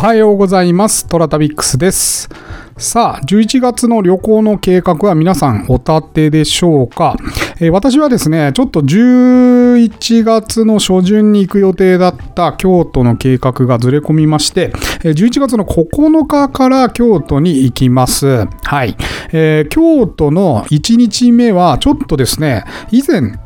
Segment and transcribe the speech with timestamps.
[0.00, 1.06] おはようございます。
[1.06, 2.30] トラタビックスです。
[2.78, 7.16] さあ、11月の旅行の計画は皆さんお立てでしょうか、
[7.60, 14.70] えー私はですね、ちょっと11月の初旬に行く予定だった京都の計画がずれ込みまして、
[15.02, 18.46] 11月の9日から京都に行きます。
[18.62, 18.96] はい。
[19.32, 23.38] えー京都の1日目はちょっとですね、以前、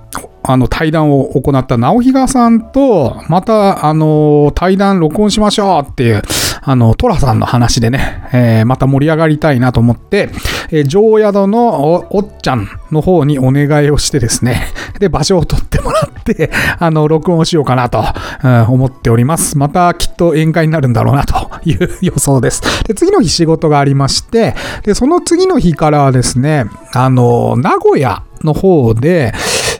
[0.46, 6.22] あの対談を行った直比嘉さんと、また、あの、対談録音しましょうっていう、
[6.60, 10.28] あの、トラさんの話でね、えーまた盛り上がりたいなと思って、
[10.70, 14.66] えー上宿のおっちゃんの方にお願いをしてですね、
[15.00, 18.04] で、場所を取ってもらって、あの、録音をしようかなと、
[18.42, 19.56] うん思っております。
[19.56, 22.60] またきっと宴会になるんだろうなという予想です。
[22.84, 29.32] で、次の日仕事がありまして、で、その次の日からはですね、あの、名古屋の方で、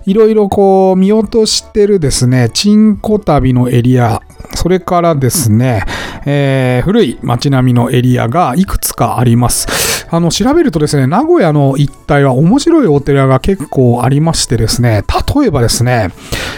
[0.07, 4.21] いろいろこう見落としてるですね、チンコ旅のエリア、
[4.55, 5.85] それからですね、
[6.27, 10.07] えー古い街並みのエリアがいくつかあります。
[10.11, 15.03] あの、調べるとですね、名古屋の一帯は面白いお寺が結構ありましてですね、
[15.37, 16.11] 例えばですね、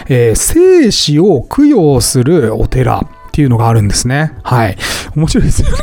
[0.09, 4.33] えー生死を供養するお寺っていうのがあるんですね。
[4.43, 4.77] はい。
[5.15, 5.77] 面白いですよね。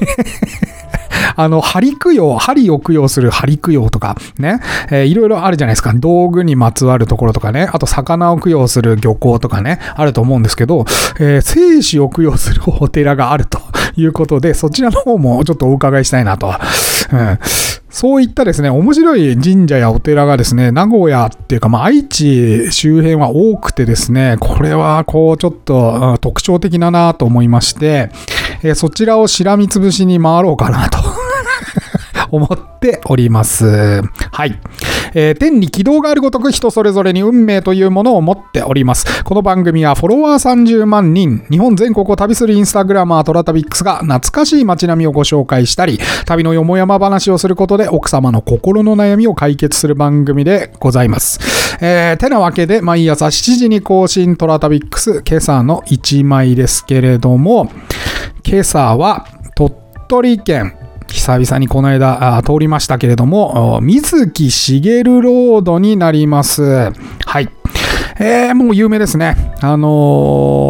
[1.36, 5.92] あの、針供養、針を供養する針供養とか、ね、えーいろいろあるじゃないですか。
[5.94, 10.84] 道具にまつわるところとかね、あと魚を供養する漁港とかね、あると思うんですけど、
[11.18, 13.58] えー生死を供養するお寺があると
[13.96, 16.48] いうことで、そちらの方もちょっとお伺いしたいなと。
[17.12, 17.38] うん
[17.90, 28.10] そういったですね、面白い神社やお寺がですね、名古屋っていうか、まあ、愛知周辺は多くてですね、これはこう、ちょっとうん特徴的だなと思いまして、
[28.64, 30.98] えーそちらをしらみつぶしに回ろうかなと。
[32.30, 34.02] 思っております。
[34.30, 34.58] はい。
[35.14, 39.24] えー天に軌道があるごとく人それぞれに運命というものを持っております。
[39.24, 51.40] この番組はフォロワー30万人、日本全国を旅するインスタグラマートラタビックスが懐かしい街並みをご紹介したり、旅のよもやま話をすることで奥様の心の悩みを解決する番組でございます。
[51.80, 57.70] えーてなわけで、毎朝7時に更新トラタビックス、今朝の1枚ですけれども、
[58.46, 59.74] 今朝は鳥
[60.08, 60.74] 取県、
[61.08, 66.92] 久々にこの間あ通りましたけれども、水木しげるロードになります。
[67.24, 67.48] はい。
[68.20, 69.54] えーもう有名ですね。
[69.60, 69.88] あの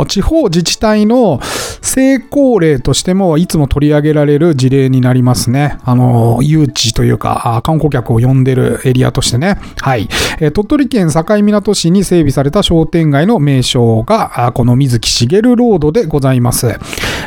[0.02, 1.40] ー地方自治体の
[1.84, 5.76] 成功例としてもいつも取り上げられる事例になりますね。
[5.84, 9.58] あの誘致というか、観光客を呼んでるエリアとしてね。
[9.80, 10.08] はい。
[10.40, 16.78] えー鳥取県境港市に整備された商店街の名称が、この水木しげるロードでございます。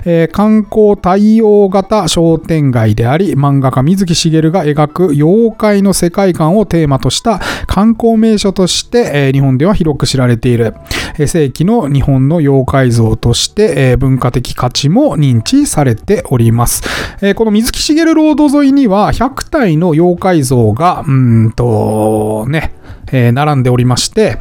[0.05, 10.73] えー観光対応型商店街であり、漫画家水木しげるが描く妖怪の世界観をテーマとした観光名所として、えー日本では広く知られている、
[11.19, 16.83] えー世紀の日本の妖怪像として、えー文化的価値も認知されております。
[17.21, 22.73] えーこの水木しげるロード沿いには100体の妖怪像が、うんと、ね、
[23.11, 24.39] えー並んでおりまして、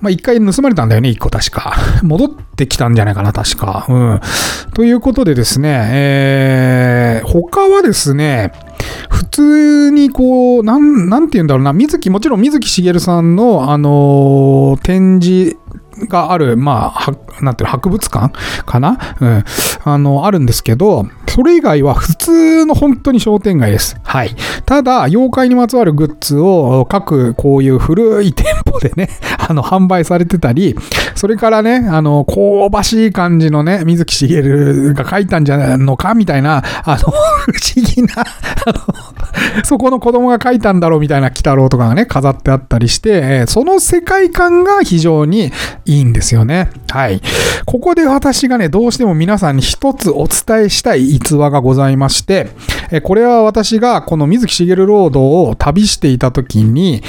[0.00, 1.74] まあ、一回盗まれたんだよね、一個確か。
[2.02, 3.86] 戻ってきたんじゃないかな、確か。
[3.88, 4.20] うん。
[4.72, 8.52] ということでですね、えー、他はですね、
[9.10, 15.56] 普通にこう、なん、なんて言うんだろうな、水木、もちろん水木しげるさんの、あのー展示
[16.08, 18.34] がある、まあ、はなんていうの、博物館
[18.64, 18.98] かな？
[19.20, 19.44] うん。
[19.84, 23.96] あの、あるんですけど、それ以外は普通の本当に商店街です。
[24.02, 24.34] はい。
[24.66, 29.08] ただ、妖怪にまつわるグッズを各こういう古い店舗でね、
[29.38, 30.76] あの、販売されてたり、
[31.14, 38.24] それからね、あの、香ばしい感じのね、水木しげるが書いたんじゃないのかみたいな、あの、 不思議な、あ
[38.72, 45.52] の、そこの子供が書いたんだろうみたいな鬼太郎とかがね、飾ってあったりして、その世界観が非常に
[45.84, 46.70] いいんですよね。
[46.90, 47.20] はい。
[47.66, 52.50] ここで私がね、どうしても皆さんに一つお伝えしたい逸話がございまして、
[52.90, 57.02] えこれは私がこの水木しげるロードを旅していた時に、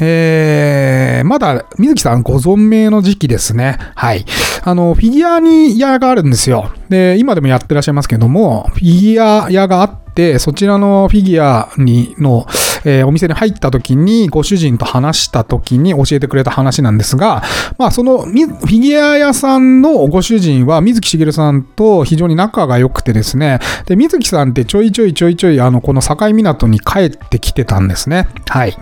[0.00, 3.78] えーまだ水木さんご存命の時期ですね。
[3.94, 4.24] はい。
[4.62, 6.70] あの、フィギュアに屋があるんですよ。
[6.88, 10.05] で、今でもやってらっしゃいますけども、フィギュア屋があって、
[10.38, 12.46] そちらのフィギュアにの、
[12.84, 17.42] えーお店に入った時に、ご主人と話した時に教えてくれた話なんですが、
[17.78, 28.28] まあ、そのフィギュア屋さんのご主人は、水木しげるさんと非常に仲が良くてですね、で、水木さんってちょいちょいちょいちょい、あの、この境港に帰ってきてたんですね。
[28.48, 28.76] はい。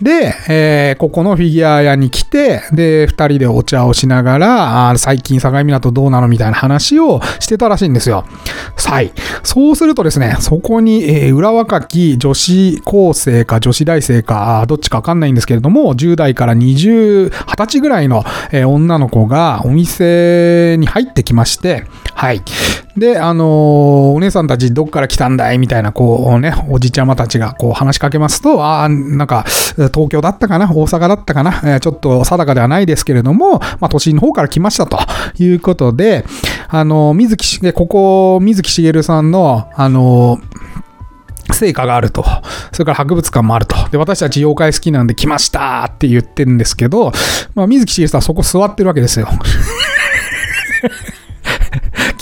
[0.00, 8.24] で、えーここのフィギュア屋に来て、で、二人でお茶をしながら、あ最近境港どうなのみたいな話をしてたらしいんですよ。
[8.76, 9.12] はい。
[9.42, 21.84] そうするとですね、そこに、えー裏若き女子高生か女子大生か、どっちかわかんないんですけれども、10代から20、20歳ぐらいの、えー女の子がお店に入ってきまして、
[22.14, 22.42] はい。
[22.96, 23.46] で、あのー
[24.16, 34.98] お姉さんたちどっから来たんだいみたいな、こうね、おじちゃまたちがこう話しかけますと、ああ、なんか、東京だったかな大阪だったかな、えーちょっと定かではないですけれども、まあ、都心の方から来ましたと
[35.38, 36.24] いうことで、
[36.68, 40.38] あのー水木しげ、ここ、水木しげるさんの、あの
[41.52, 42.24] 成果があると。
[42.72, 43.76] それから博物館もあると。
[43.90, 47.12] で、私たち妖怪好きなんで来ましたって言ってるんですけど、
[47.54, 49.28] まあ、水木しげるさんはそこ座ってるわけですよ。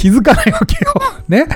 [0.05, 0.93] 気づかないわけよ。
[1.29, 1.47] ね。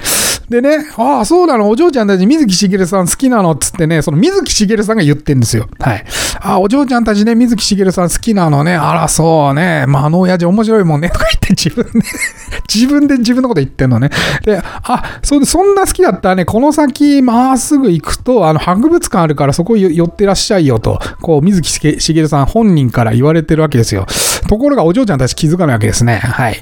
[0.48, 5.68] でね、ああ、そうなの、お嬢ちゃんたち水木しげるさん好きなのっつってね、その水木しげるさんが言ってんですよ。
[5.78, 6.04] はい。
[6.40, 8.74] ああ、お嬢ちゃんたちね、水木しげるさん好きなのね。
[8.74, 9.84] あら、そうね。
[9.86, 11.10] まあ、あの親父面白いもんね。
[11.10, 12.08] とか言って自分で、
[12.74, 14.08] 自分で自分のこと言ってんのね。
[14.46, 24.06] で、あ、そそんな好きだったらね、この先、まっすぐ行くと、あの、博物館あるからそこ寄ってらっしゃいよと、こう、水木しげるさん本人から言われてるわけですよ。
[24.48, 26.16] ところがお嬢ちゃんたち気づかないわけですね。
[26.16, 26.58] はい。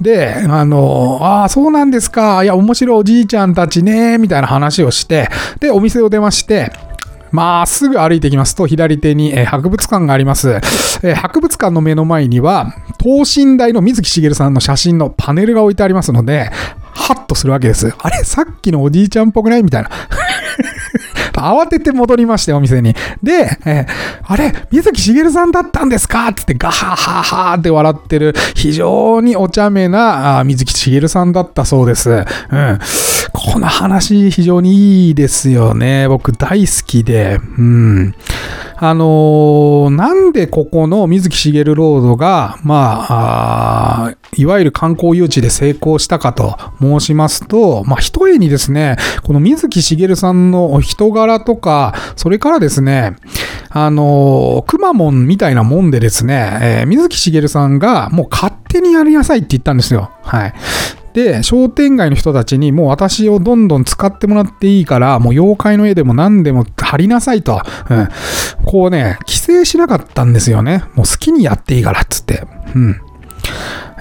[0.00, 2.44] で、あの、ああ、そうなんですか。
[2.44, 6.70] いや、面白いおじいちゃんたちね、みたいな話をして、で、お店を出まして、
[7.34, 10.50] まっすぐ歩いてきますと、左手に、えー博物館があります。
[10.50, 16.50] えー博物館の目の前には、等身大の水木しげるさんの写真のパネルが置いてありますので、
[16.92, 17.92] ハッとするわけです。
[17.98, 19.62] あれさっきのおじいちゃんっぽくない？
[19.64, 19.90] みたいな。
[21.34, 22.94] 慌てて戻りまして、お店に。
[23.20, 23.86] で、えー
[24.26, 26.32] あれ、水木しげるさんだったんですか？
[26.32, 32.10] つってガハハハって笑ってる、非常にお茶目なあ水木しげるさんだったそうです。
[32.10, 32.14] う
[32.56, 32.78] ん。
[33.52, 36.08] この話、非常にいいですよね。
[36.08, 37.38] 僕大好きで。
[37.58, 38.14] うん。
[38.76, 53.16] あのーなんでここの水木しげるロードが、まあ、あいわゆる観光誘致で成功したかと申しますと、まあ、一重にですね、この水木しげるさんのお人柄とか、それからですね、
[53.70, 60.10] あのーくまモンみたいなもんでですね、えー水木しげるさんがもう勝手にやりなさいって言ったんですよ。
[60.22, 60.54] はい。
[61.14, 67.62] で、商店街の人たちにもう私をどんどん使ってもらっていいから、もう妖怪の絵でも何でも貼りなさいと。
[67.88, 68.08] うん。
[68.64, 70.84] こうね、規制しなかったんですよね。
[70.94, 72.42] もう好きにやっていいからっつって。
[72.74, 73.00] うん。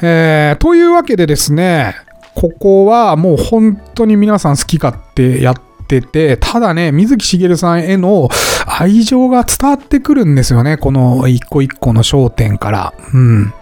[0.01, 1.95] えー、というわけでですね、
[2.36, 8.30] ここはもう本当に皆さん好き勝手やってて、ただね、水木しげるさんへの
[8.66, 10.78] 愛情が伝わってくるんですよね。
[10.78, 12.94] この一個一個の焦点から。
[13.14, 13.54] うん。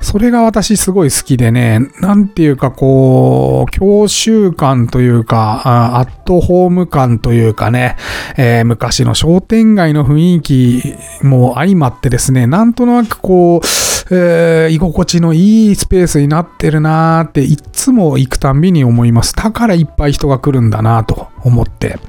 [0.00, 7.96] それが私すごい好きでね、なんていうかこう、教習感というか、アットホーム感というかね、
[8.36, 13.66] えー昔の商店街の雰囲気も相まってですね、なんとなくこう、
[14.10, 19.32] えー居心地のいいスペースになってるなーっていっつも行くたんびに思います。
[19.34, 22.00] だからいっぱい人が来るんだなと思って。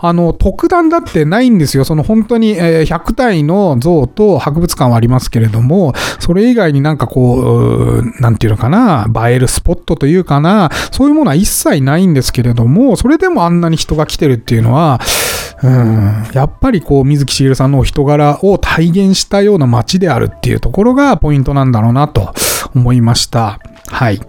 [0.00, 1.84] あの、特段だってないんですよ。
[1.86, 15.00] その本当に、え100体の像と博物館はありますけれども、それ以外になんかこう、うなんていうのかな、映えるスポットというかな、そういうものは一切ないんですけれども、それでもあんなに人が来てるっていうのは、
[15.62, 22.34] うん、やっぱりこう、水木しげるさんのお人柄を体現したような街であるっていうところがポイントなんだろうなと
[22.74, 23.58] 思いました。
[23.86, 24.20] はい。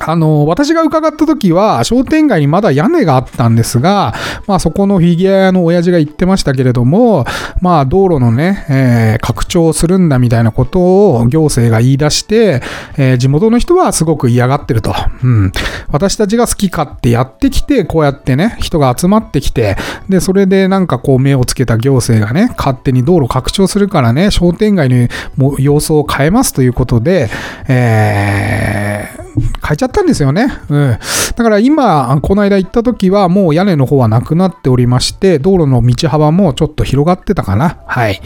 [0.00, 4.14] あの、私が伺った時は、商店街にまだ屋根があったんですが、
[4.46, 7.24] まあそこのフィギュア屋の親父が言ってましたけれども、
[7.60, 12.62] まあ道路のね、えー拡張するんだみたいなことを行政が言い出して、
[12.96, 14.94] えー地元の人はすごく嫌がってると。
[15.22, 15.52] うん。
[15.90, 19.76] 私たちが好き勝手やってきて、こうやってね、人が集まってきて、
[20.08, 27.30] で、それでなんかこう目をつけた行政がね、勝手に道路拡張するからね、商店街にもう様相を変えますということで、
[27.68, 30.48] えー変えちゃったんですよね。
[30.68, 30.98] うん。
[31.36, 37.78] だから今、この間行った時はもう屋根の方はなくなっておりまして、道路の道幅もちょっと広がってたかな。
[37.86, 38.20] はい。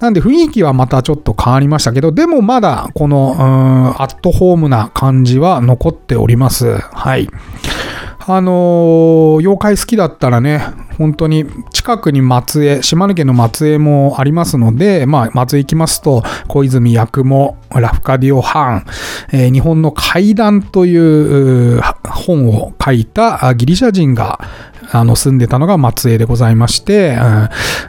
[0.00, 6.78] なんで雰囲気はまたちょっと変わりましたけど、でもまだこの、うーん、アットホームな感じは残っております。
[6.78, 7.28] はい。
[8.28, 10.60] あのー妖怪好きだったらね、
[10.98, 18.86] 本当に近くに松江、島根県の松江もありますので、まあ、松江行きますと、小泉八雲、ラフカディオ・ハン、
[19.32, 24.40] えー日本の怪談という本を書いたギリシャ人が
[24.90, 27.48] あの住んでたのが松江でございまして、うん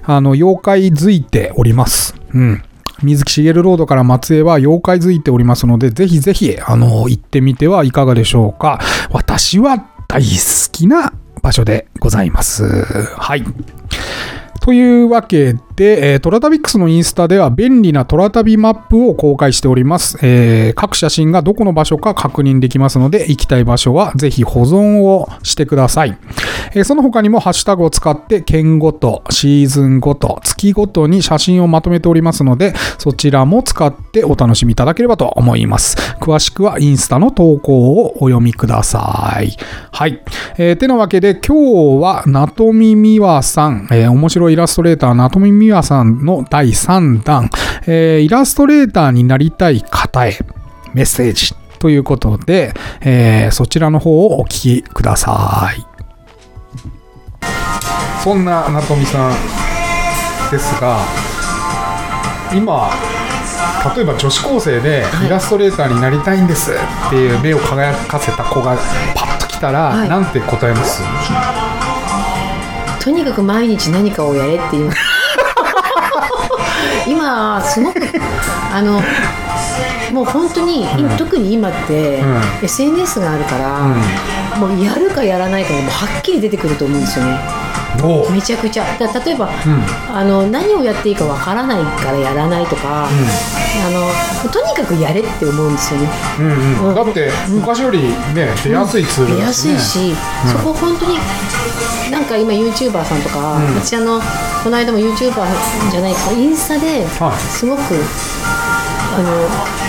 [0.10, 2.16] あの妖怪づいております。
[2.34, 2.64] うん
[3.04, 8.80] 水木しげるロードから松江は妖怪づいておりますので、ぜひぜひ、あの、行ってみてはいかがでしょうか。
[9.12, 12.64] 私は大好きな場所でございます。
[12.66, 13.44] はい。
[14.62, 20.18] というわけで、えートラタビックスのインスタでは便利なトラタビマップを公開しております。
[20.22, 26.18] えー各写真がどこの場所か確認できますので、行きたい場所はぜひ保存をしてください。
[26.74, 35.98] えーその他にもハッシュタグを使って県ごと、シーズンごと、月ごとに写真をまとめておりますので、そちらも使ってお楽しみいただければと思います。
[36.22, 39.56] 詳しくはインスタの投稿をお読みください。
[39.92, 40.22] はい。
[40.58, 47.50] えーてなわけで今日はなとみみわさん、えー面白いイラストレーターなとみみわさんの第3弾、
[47.88, 50.38] えーイラストレーターになりたい方へ
[50.94, 55.97] メッセージということで、えーそちらの方をお聞きください。
[58.28, 59.32] そんななとみさん
[60.52, 61.00] ですが、
[62.54, 62.92] 今、
[63.96, 68.76] 例えば女子高生でイラストレーターになりたいんですっていう目を輝かせた子が
[69.16, 70.10] パッと来たら、はい。
[70.10, 71.02] なんて答えます？
[73.02, 74.98] とにかく毎日何かをやれって言います
[77.08, 78.02] 今すごく
[78.74, 79.02] あの
[80.12, 82.42] もう本当に、今特に今って、うん。
[82.62, 83.96] SNS があるから、
[84.58, 87.40] もうやるかやらないかがもうはっきり出てくると思うんですよね
[88.32, 88.98] めちゃくちゃ。
[88.98, 90.16] だ例えば、うん。
[90.16, 93.10] あの何をやっていいかわからないからやらないとか、あ
[93.90, 96.10] のとにかくやれって思うんですよね。
[96.40, 96.90] うんうん。
[96.90, 96.96] うん。
[96.96, 98.02] だって昔より
[98.34, 100.16] ね出やすいツール出やすいし、
[100.52, 101.18] そこ本当に
[102.12, 103.76] なんか今 YouTuber さんとか、うん。
[103.76, 104.20] 私あの
[104.64, 105.46] この間も YouTuber
[105.92, 107.40] じゃないけどインスタではい。
[107.40, 107.82] すごく、
[109.16, 109.87] あの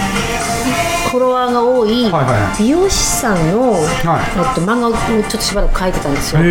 [1.10, 2.10] フォロワーが多い
[2.58, 3.82] 美容師さんの、はい。
[4.38, 6.42] えっと漫画をちょっとしばらく描いてたんですよ。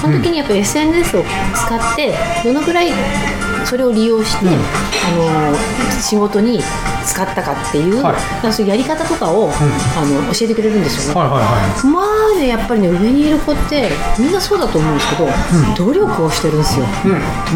[0.00, 1.24] その時にやっぱり SNS を
[1.54, 2.92] 使ってどのぐらい
[3.64, 4.52] それを利用して、うん。
[4.52, 4.56] あ
[5.50, 5.56] の
[6.00, 6.60] 仕事に
[7.04, 8.52] 使ったかっていう、はい。
[8.52, 11.20] そういうやり方とかを、あの教えてくれるんですよね。
[11.20, 11.46] はいはいは
[11.84, 16.84] まあねやっぱりね上にいる子ってみんなそうだと思うんですけど、努力をしてるんですよ。
[16.84, 16.88] い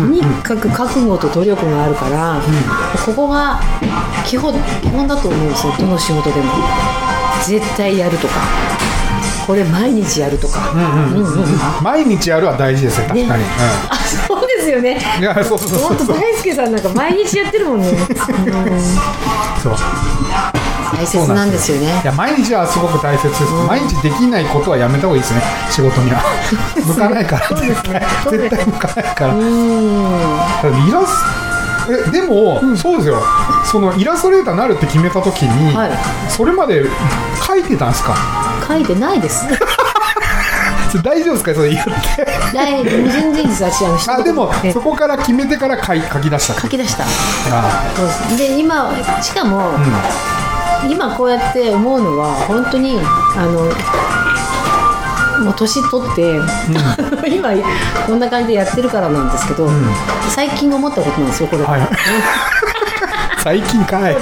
[0.00, 0.20] うん。
[0.22, 2.40] とにかく覚悟と努力があるから、
[3.04, 3.60] ここが
[4.26, 5.74] 基本基本だと思うんですよ。
[5.78, 6.52] どの仕事でも
[7.44, 8.34] 絶対やるとか
[9.46, 10.72] これ毎日やるとか、
[11.82, 13.06] 毎日やるは大事ですね。
[13.08, 13.48] 確かに、ね
[13.88, 14.96] あそうですよね。
[15.16, 16.20] うんいやそうそうそうそう。
[16.20, 17.96] 大輔さんなんか毎日やってるもんね、うん
[19.60, 19.74] そう。
[20.94, 21.86] 大切なんですよね。
[22.02, 26.20] いや毎日はすごく大切です、毎日できないことはやめた方がいいですね仕事には。
[26.86, 28.06] 向かないからそうですね。
[28.22, 29.34] そうです絶対向かないから。
[29.34, 30.88] うん。
[30.88, 31.39] イラス
[31.90, 33.22] えでも、そうですよ。
[33.64, 35.90] そのイラストレーターになるって決めた時に、はい。
[36.30, 36.84] それまで
[37.46, 38.14] 書いてたんですか？
[38.66, 39.44] 書いてないです。
[41.02, 41.54] 大丈夫ですか？
[41.54, 41.90] それ言って。
[42.52, 46.60] 大全然です私あのあでもえそこから決めてから書い書き出した。
[46.60, 47.04] 書き出した。
[47.52, 47.90] あ
[48.36, 48.92] で今
[49.22, 49.72] しかも、
[50.88, 52.98] 今こうやって思うのは本当に
[53.36, 53.70] あの
[55.40, 56.40] もう年取って、
[57.28, 57.50] 今
[58.06, 59.68] こんな感じでやってるからなんですけど、
[60.28, 61.80] 最近思ったことなんですよこれ、はい。
[63.42, 64.16] 最近かい。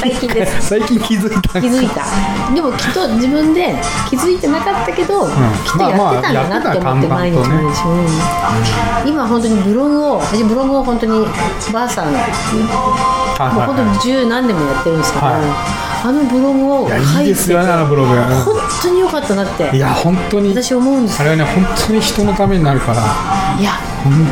[0.00, 0.68] 最近です。
[0.68, 1.60] 最近気づいた。
[1.60, 2.06] 気づいた。
[2.54, 3.74] でもきっと自分で
[4.08, 5.32] 気づいてなかったけど、きっ
[5.76, 7.84] とやってたんだなって思って毎日毎日、
[9.04, 9.08] うん。
[9.08, 11.26] 今本当にブログを私ブログを本当に
[11.70, 13.66] ばあさんもうはいはい。
[13.66, 15.32] 本当に十何年もやってるんですけど、は
[15.86, 18.14] いあのブログを書いててですよねあのブログ。
[18.14, 19.76] 本当に良かったなって。
[19.76, 21.20] いや本当に私思うんです。
[21.20, 23.02] あれはね本当に人のためになるから。
[23.58, 23.72] いや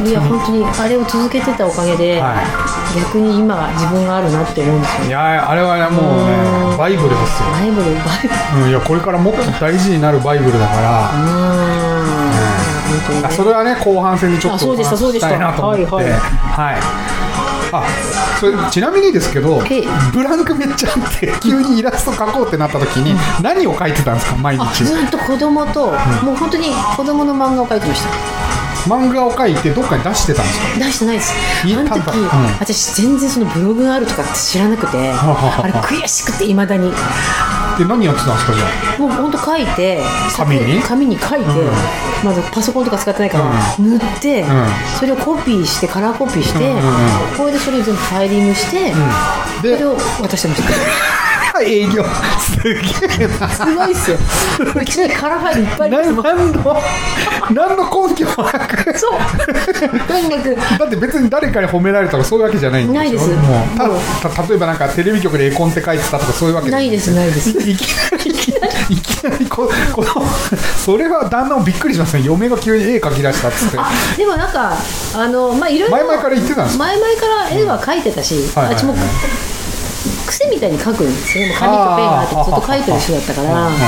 [0.05, 2.41] いや本当にあれを続けてたおかげで、は
[2.97, 5.09] 逆に今自分があるなって思うんですよ。
[5.09, 6.27] いやあれはねもう
[6.73, 8.65] ねバイブルですよ、バイブルバイブル。
[8.65, 12.31] うん、いやこれからもっと大事になるバイブルだから、うーん。
[13.21, 13.27] ね。
[13.27, 15.29] あそれはね後半戦でちょっとあそうでしたそうでした。
[15.29, 15.85] お話ししたいなと思って。
[15.85, 16.15] はいはい。
[16.75, 17.18] はい
[17.73, 17.85] あ
[18.41, 19.89] それちなみにですけどええ。
[20.13, 25.87] ブランクめっちゃあって 急にイラスト描こうってなった時に何を描いてたんですか毎あ日ずっと子供と、
[26.23, 28.09] もう本当に子供の漫画を描いてました。
[28.89, 30.85] 漫画を描いてどっかに出してたんですか？
[30.87, 31.35] 出してないです。
[31.67, 32.29] いあの時、うん。
[32.61, 36.93] 私全然そのブログがあるとかって知らなくてあれ悔しくていまだに
[37.79, 38.65] で何やってたんですかじゃ
[38.97, 38.99] あ？
[38.99, 40.03] もう本当書いて
[40.37, 40.83] 紙に？
[40.83, 41.45] 紙に書いて、
[42.25, 43.45] まだパソコンとか使ってないから、
[43.79, 44.47] 塗って、ん。
[44.99, 46.75] それをコピーしてカラーコピーして、
[47.37, 48.93] これでそれを全部ファイリングして、
[49.57, 50.69] そでれを渡してました
[51.62, 52.05] 営業。
[52.38, 53.49] すげえな。
[53.49, 54.19] すごいっすよ。
[54.75, 55.95] うちにカラーファイルいっぱい。
[55.95, 56.77] あり何ます何の
[57.50, 58.99] 何の根拠もなく。
[58.99, 59.19] そう。
[60.07, 60.57] とにかく。
[60.79, 63.00] だって別に誰かに褒められたとかそういうわけじゃないんでしょ？
[63.00, 63.29] ないです。
[63.29, 64.00] もうもう。
[64.23, 66.91] たた例えばなんかテレビ局で絵コンテ書いてたとかそういうわけない。
[66.91, 67.15] です。
[67.15, 67.50] ないです。
[67.50, 70.09] いきなりいきなりいきなりここの
[70.85, 73.79] それは旦那もびっくりしますね嫁が急に絵描き出したっつって。
[73.79, 74.73] あでもなんか
[75.15, 75.97] あのまあいろいろ。
[75.97, 76.85] 前々から言ってたんですか？
[76.85, 78.95] 前々から絵は描いてたし、はいはいはいあっちも
[80.29, 83.81] 癖みたいに描くんですよ紙とペンがあってずっと描いてる人だったからうんうん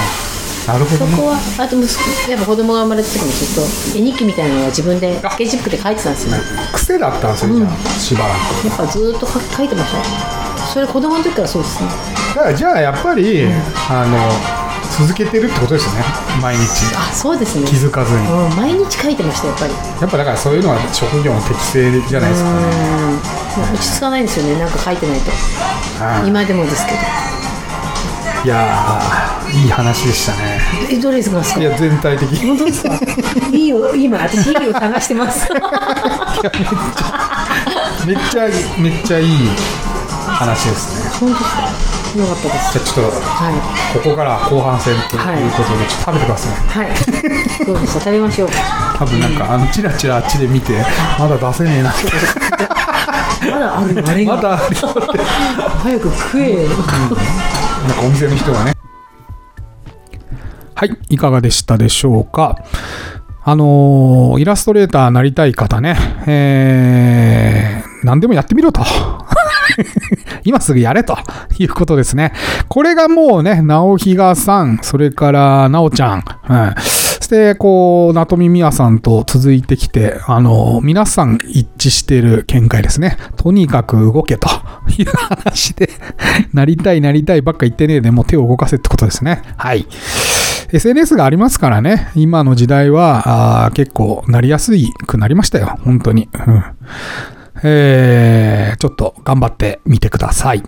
[0.66, 1.16] なるほどね。
[1.16, 6.40] そこはあと息子やっぱ子供が生まれた時もずっと絵日記みたいなのは自分でスケッチブックで書いてたんですよや
[6.72, 8.68] 癖だったんですよ、じゃあしばらく。
[8.68, 11.88] っぱずっと書書いてましたそれ子供の時からそうですね。
[12.36, 13.48] だからじゃあやっぱり、
[13.88, 14.60] あの
[15.00, 16.04] 続けてるってことですよね。
[16.40, 16.60] 毎日。
[16.94, 17.66] あそうですね。
[17.66, 18.26] 気づかずに。
[18.26, 19.72] うん、毎日書いてましたやっぱり。
[19.72, 23.09] やっぱだからそういうのは職業の適性じゃないですかね
[23.56, 24.58] 落ち着かないんですよね。
[24.58, 25.30] なんか書いてないと。
[26.02, 26.98] ああ今でもですけど。
[28.42, 30.60] いやーいい話でしたね。
[30.90, 31.60] えどれですか？
[31.60, 32.46] いや全体的に。
[32.46, 32.98] 本当ですか？
[33.52, 33.94] いいよ。
[33.94, 35.46] 今私いいよ探してます。
[38.06, 39.28] めっちゃめっちゃいい
[40.26, 41.10] 話ですね。
[41.20, 41.99] 本当ですか？
[42.16, 43.54] よかったですじゃあちょっとはい。
[43.94, 46.52] ここからは後半戦ということで、ちょっと食べてください。
[46.66, 46.90] はい。
[47.66, 48.48] どうでした食べましょう。
[48.98, 50.84] 多分なんかあのチラチラあっちで見て
[51.18, 51.92] まだ出せねえな
[53.52, 54.08] まだあるの？
[54.08, 54.36] あれが。
[54.36, 55.00] まだあるよって。
[55.22, 56.68] 早く食えよ。
[56.68, 58.74] なんかお店の人がね。
[60.74, 62.56] はいいかがでしたでしょうか？
[63.42, 68.82] あのーイラストレーターなりたい方ね、えー、何でもやってみろと。
[70.44, 71.16] 今すぐやれと
[71.58, 72.32] いうことですね。
[72.68, 83.16] これがもうね、直比嘉さん、それからなおちゃん、うん、そして、こう、なとみみやさんと続いてきて、あの、皆さん一致している見解ですね。
[83.36, 84.48] とにかく動けと
[84.98, 85.90] いう話で、
[86.52, 89.42] なりたいなりたいばっか言ってねえでもう手を動かせってことですね。
[89.56, 89.86] はい。
[90.72, 94.72] SNS がありますからね、今の時代はあ結構なりやす
[95.06, 96.28] くなりましたよ、本当に。
[96.46, 96.64] うん
[97.62, 100.62] えー、ちょっと頑張ってみてください。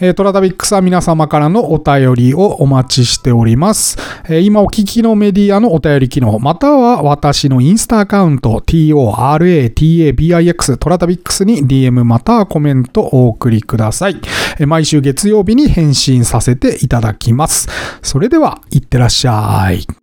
[0.00, 3.96] えートラタビックスは皆様からのお便りをお待ちしております。
[4.24, 14.16] えー今お聞きのメディアのお便り機能、または私のインスタアカウント、TORATABIX トラタビックスに DM またはコメントお送りください。
[14.58, 17.68] えー毎週月曜日に返信させていただきます。
[18.02, 19.99] それでは、いってらっしゃい。